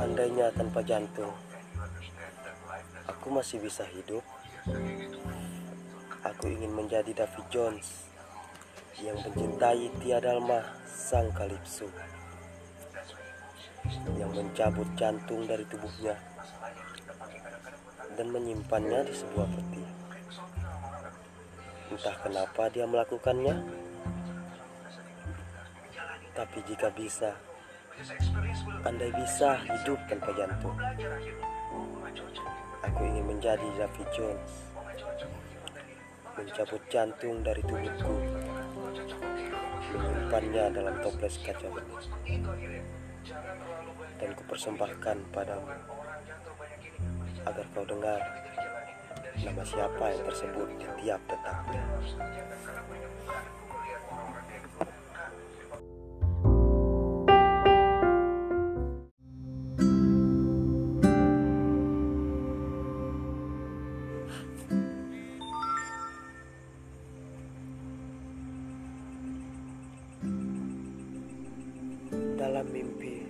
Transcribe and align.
Andainya 0.00 0.48
tanpa 0.56 0.80
jantung, 0.80 1.28
aku 3.04 3.26
masih 3.28 3.60
bisa 3.60 3.84
hidup. 3.84 4.24
Aku 6.24 6.48
ingin 6.48 6.72
menjadi 6.72 7.12
David 7.12 7.46
Jones 7.52 8.08
yang 9.04 9.20
mencintai 9.20 9.92
tiada 10.00 10.40
lemah 10.40 10.64
sang 10.88 11.28
kalipso 11.36 11.84
yang 14.16 14.32
mencabut 14.32 14.88
jantung 14.96 15.44
dari 15.44 15.68
tubuhnya 15.68 16.16
dan 18.16 18.26
menyimpannya 18.32 19.04
di 19.04 19.14
sebuah 19.16 19.48
peti. 19.52 19.84
Entah 21.92 22.16
kenapa 22.24 22.72
dia 22.72 22.88
melakukannya, 22.88 23.56
tapi 26.32 26.58
jika 26.64 26.88
bisa, 26.96 27.36
andai 28.86 29.12
bisa 29.12 29.60
hidup 29.66 29.98
tanpa 30.08 30.30
jantung, 30.32 30.76
aku 32.80 33.00
ingin 33.04 33.24
menjadi 33.28 33.68
David 33.76 34.08
Jones, 34.16 34.52
mencabut 36.34 36.82
jantung 36.88 37.44
dari 37.44 37.60
tubuhku, 37.66 38.14
menyimpannya 39.94 40.64
dalam 40.72 40.94
toples 41.04 41.36
kaca 41.44 41.68
bening, 41.68 42.44
dan 44.16 44.30
kupersembahkan 44.38 45.16
padamu. 45.34 45.74
Agar 47.48 47.64
kau 47.72 47.84
dengar 47.88 48.20
nama 49.40 49.64
siapa 49.64 50.04
yang 50.12 50.22
tersebut 50.28 50.68
di 50.76 50.86
tiap 51.00 51.20
detaknya. 51.24 51.84
Dalam 72.60 72.76
mimpi, 72.76 73.24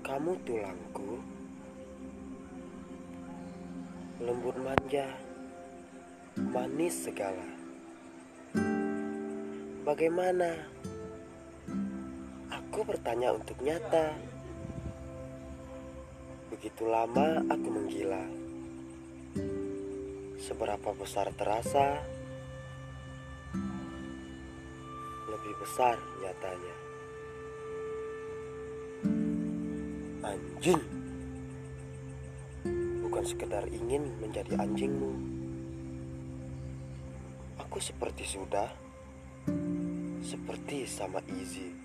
kamu 0.00 0.32
tulangku, 0.48 1.20
lembut 4.16 4.56
manja, 4.56 5.12
manis 6.40 7.04
segala. 7.04 7.44
Bagaimana? 9.84 10.56
Aku 12.48 12.80
bertanya 12.80 13.36
untuk 13.36 13.60
nyata. 13.60 14.16
Begitu 16.48 16.88
lama 16.88 17.44
aku 17.44 17.68
menggila. 17.68 18.24
Seberapa 20.40 20.96
besar 20.96 21.28
terasa? 21.36 22.00
Lebih 25.28 25.54
besar 25.60 26.00
nyatanya. 26.24 26.81
Anjing. 30.32 30.80
Bukan 33.04 33.24
sekedar 33.28 33.68
ingin 33.68 34.08
menjadi 34.16 34.56
anjingmu. 34.56 35.12
Aku 37.60 37.76
seperti 37.76 38.24
sudah 38.24 38.72
seperti 40.24 40.88
sama 40.88 41.20
Easy. 41.36 41.81